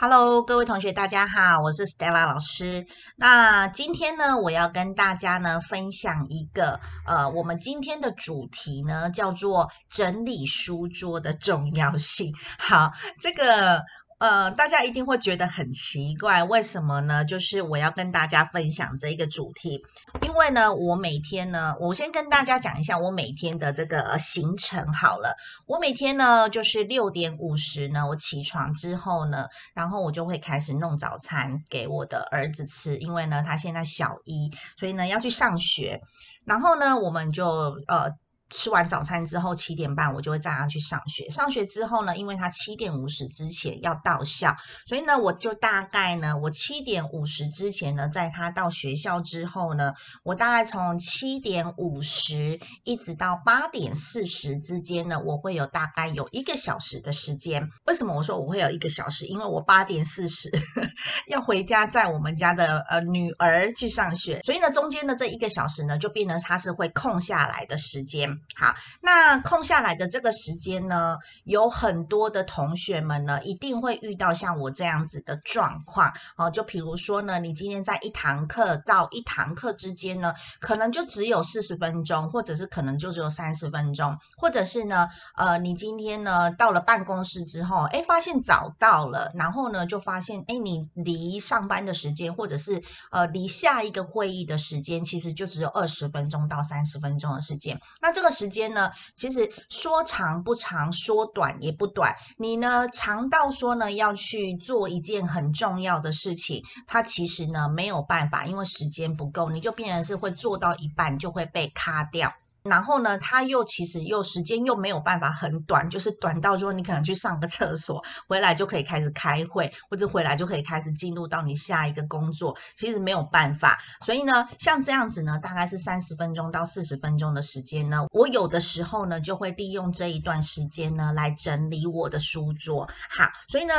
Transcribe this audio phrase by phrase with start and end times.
[0.00, 2.86] Hello，各位同学，大家好，我是 Stella 老师。
[3.16, 12.32] 那今天呢，我要跟大家呢分享一个呃，我们今天的主题呢叫做整理书桌的重要性。
[12.60, 13.82] 好，这个。
[14.18, 17.24] 呃，大家一定会觉得很奇怪，为什么呢？
[17.24, 19.84] 就是我要跟大家分享这一个主题，
[20.22, 25.36] 因为呢，我每天呢，我先跟大家讲一下我每天的这个行程好了。
[25.66, 36.00] 我每天呢，就是六点五十呢，我起床之后呢，然后我就会开始弄早餐给我的儿子吃，因为呢，他现在小一，所以呢要去上学，
[36.44, 38.14] 然后呢，我们就呃。
[38.50, 41.28] 吃完早餐之后，七点半我就会载他去上学。
[41.28, 57.68] 上学之后呢，因为他七点五十之前要到校，所以呢，我就大概呢，我七点五十之前呢，在他到学校之后呢，我大概从七点五十一直到八点四十之间呢，我会有大概有一个小时的时间。
[57.84, 59.26] 为什么我说我会有一个小时？
[59.26, 60.50] 因为我八点四十
[61.28, 68.37] 要回家载我们家的呃女儿去上学，所以呢，中间的这一个小时呢，就变成他是会空下来的时间。
[68.54, 76.50] 好，那空下来的这个时间呢，有很多的同学们呢，一定会遇到像我这样子的状况哦。
[76.50, 97.80] 就比如说呢，你今天在一堂课到一堂课之间呢，可能就只有四十分钟，或者是可能就只有三十分钟，或者是呢，呃，你今天呢到了办公室之后，哎，发现早到了，然后呢就发现，哎，你离上班的时间，或者是呃离下一个会议的时间，其实就只有二十分钟到三十分钟的时间。
[98.00, 98.27] 那这个。
[98.30, 102.16] 时间呢，其实说长不长，说短也不短。
[102.36, 112.34] 你呢，长到说呢要去做一件很重要的事情，它其实呢没有办法，因为时间不够，你就变成是会做到一半就会被卡掉。
[112.68, 123.78] 然后呢，他又其实又时间又没有办法很短，就是短到说你可能去上个厕所，回来就可以开始开会，或者回来就可以开始进入到你下一个工作，其实没有办法。
[124.04, 132.88] 所以呢，像这样子呢，大概是三十分钟到四十分钟的时间呢，我有的时候呢就会利用这一段时间呢来整理我的书桌。
[133.10, 133.74] 好，所以呢，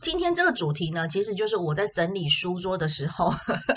[0.00, 3.74] 今天这个主题呢，其实就是我在整理书桌的时候， 呵呵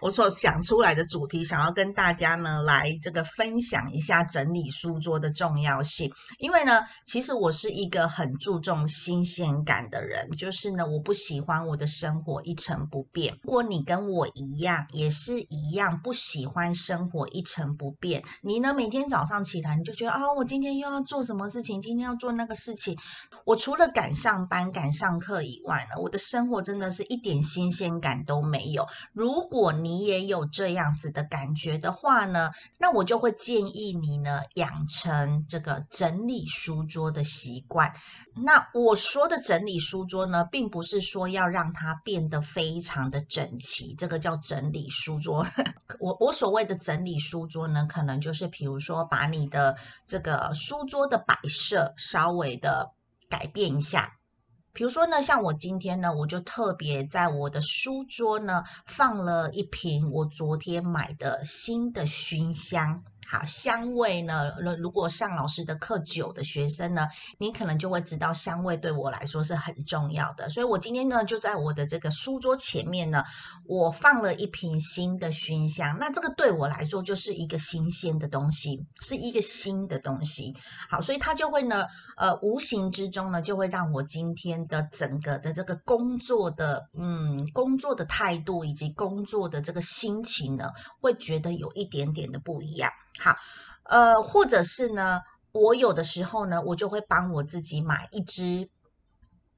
[0.00, 4.07] 我所想出来的主题，想要跟大家呢来这个分享一下。
[4.08, 13.38] 下整理书桌的重要性，因为呢，其实我是一个很注重新鲜感的人，就是呢，我不喜欢我的生活一成不变。
[13.42, 22.96] 如果你跟我一样，也是一样不喜欢生活一成不变，你呢每天早上起来你就觉得啊，我今天又要做什么事情，今天要做那个事情，
[23.44, 28.86] 我除了赶上班、赶上课以外呢，我的生活真的是一点新鲜感都没有。
[29.12, 33.97] 如果你也有这样子的感觉的话呢，那我就会建议。
[34.02, 37.94] 你呢，养成这个整理书桌的习惯。
[38.34, 45.46] 那我说的整理书桌呢，并不是说要让它变得非常的整齐，这个叫整理书桌。
[45.98, 49.76] 我我所谓的整理书桌呢，可能就是比如说把你的
[50.06, 52.92] 这个书桌的摆设稍微的
[53.28, 54.14] 改变一下。
[54.74, 63.02] 比如说呢，像我今天呢，我就特别在我的书桌呢放了一瓶我昨天买的新的熏香。
[63.30, 64.54] 好，香味呢？
[64.58, 70.48] 如如果上老师的课久的学生呢，你可能就会知道香味对我来说是很重要的。
[70.48, 73.24] 所以我今天呢，就在我的这个书桌前面呢，
[73.66, 75.98] 我放了一瓶新的熏香。
[76.00, 80.56] 那这个对我来说就是一个新鲜的东西，是一个新的东西。
[80.88, 81.84] 好，所以它就会呢，
[82.16, 90.70] 呃，无形之中呢，就会让我今天的整个的这个工作的，嗯，工作的态度以及工作的这个心情呢，
[91.02, 92.90] 会觉得有一点点的不一样。
[93.18, 93.36] 好，
[93.84, 95.20] 呃，或者是呢，
[95.52, 98.70] 我有的时候呢，我就会帮我自己买一支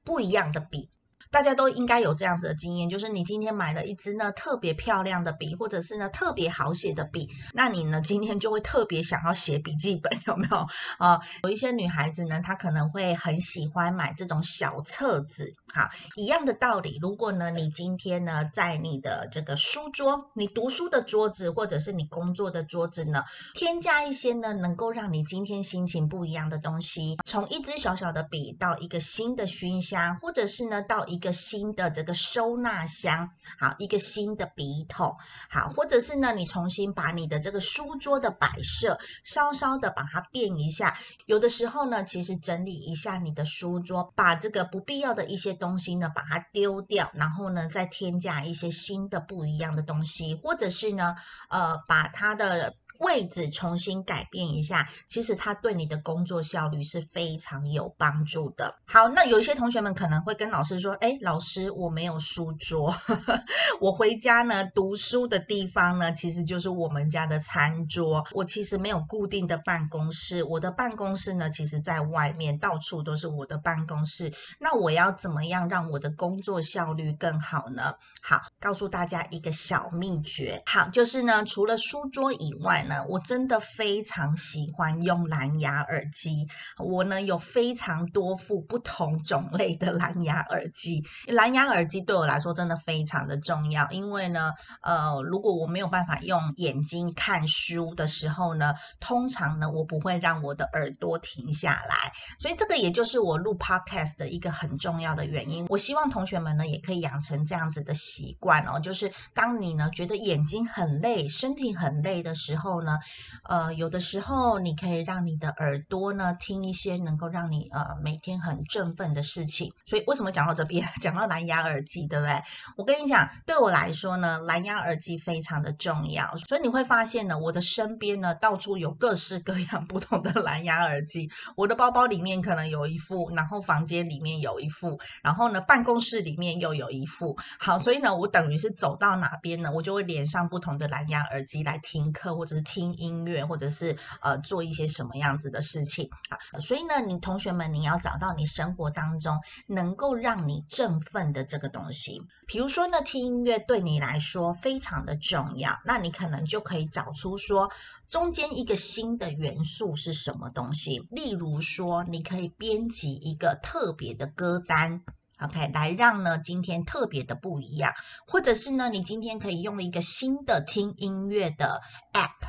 [0.03, 0.89] 不一样的笔。
[1.31, 11.21] 大家都应该有这样子的经验，就是你今天买了一支呢特别漂亮的笔，或者是呢特别好写的笔，那你呢今天就会特别想要写笔记本，有没有啊？
[11.43, 15.55] 有一些女孩子呢，她可能会很喜欢买这种小册子。
[15.73, 23.23] 好，一样的道理，如果呢你今天呢在你的这个书桌，你读书的桌子，或者是你工作的桌子呢，
[23.53, 33.29] 添加一些呢能够让你今天心情不一样的东西，从一支小小的笔到一个新的熏香，或者是呢到一一一个新的这个收纳箱，
[33.59, 35.17] 好，一个新的笔筒，
[35.51, 40.97] 好，或者是呢，你重新把你的这个书桌的摆设稍稍的把它变一下。
[41.27, 51.17] 有的时候呢，其实整理一下你的书桌，把这个不必要的一些东西呢，把它丢掉，然后呢，再添加一些新的不一样的东西，或者是呢，
[51.49, 52.73] 呃，把它的。
[53.01, 58.75] 位置重新改变一下，其实它对你的工作效率是非常有帮助的。
[58.85, 62.95] 好，那有一些同学们可能会跟老师说：“哎，老师，我没有书桌，
[63.81, 68.23] 我回家呢读书的地方呢，其实就是我们家的餐桌。
[68.33, 74.31] 我其实没有固定的办公室，我的办公室呢，其实在外面，到处都是我的办公室。
[74.59, 77.95] 那我要怎么样让我的工作效率更好呢？
[78.21, 80.61] 好，告诉大家一个小秘诀。
[80.67, 86.47] 好，就是呢，除了书桌以外，我真的非常喜欢用蓝牙耳机。
[86.77, 91.03] 我呢有非常多副不同种类的蓝牙耳机。
[91.27, 102.13] 蓝牙耳机对我来说真的非常的重要，因为呢，呃，如果我没有办法用眼睛看书的时候呢，通常呢，我不会让我的耳朵停下来。
[102.39, 105.65] 所以这个也就是我录 podcast 的一个很重要的原因。
[105.69, 112.99] 我希望同学们呢也可以养成这样子的习惯哦，就是当你呢觉得眼睛很累、身体很累的时候呢，
[113.43, 119.73] 呃，有的时候你可以让你的耳朵呢听一些能够让你呃每天很振奋的事情。
[119.85, 122.41] 所以为什么讲到这边， 讲到蓝牙耳机，对不对？
[122.77, 126.35] 我跟你讲，对我来说呢，蓝牙耳机非常的重要。
[126.37, 131.31] 所以你会发现呢，我的身边呢到处有各式各样不同的蓝牙耳机。
[131.55, 137.37] 我的包包里面可能有一副，然后房间里面有一副，然后呢办公室里面又有一副。
[137.59, 146.59] 好，所以呢，我等于是走到哪边呢，我就会连上不同的蓝牙耳机来听课，或者听音乐，或者是呃做一些什么样子的事情啊。
[146.59, 152.21] 所以呢，你同学们，你要找到你生活当中能够让你振奋的这个东西。
[152.47, 157.71] 比如说呢，听音乐对你来说非常的重要，那你可能就可以找出说
[158.09, 161.07] 中间一个新的元素是什么东西。
[161.11, 165.01] 例如说，你可以编辑一个特别的歌单。
[165.39, 167.93] OK，来让呢今天特别的不一样，
[168.27, 171.81] 或者是呢你今天可以用一个新的听音乐的
[172.13, 172.40] App。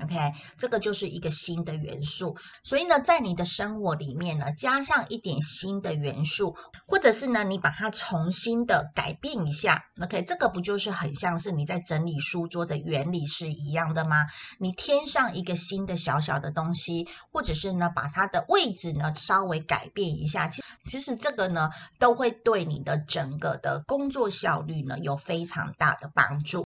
[0.00, 0.14] OK，
[0.58, 6.56] 这个就是一个新的元素，所以呢，在你的生活里面呢，加上一点新的元素，
[6.86, 14.26] 或者是呢，你把它重新的改变一下，OK，这个不就是很像是你在整理书桌的原理是一样的吗？
[14.60, 26.67] 你添上一个新的小小的东西，或者是呢，把它的位置呢稍微改变一下，其其实这个呢，都会对你的整个的工作效率呢有非常大的帮助。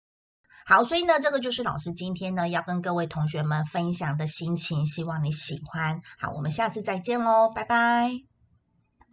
[0.67, 6.01] 好，所以呢，这个就是老师今天呢要跟各位同学们分享的心情，希望你喜欢。
[6.19, 8.34] 好，我们下次再见喽，拜拜。